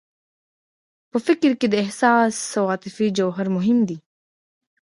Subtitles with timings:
[1.11, 3.97] په فکر کې د احساس او عاطفې جوهر مهم دی.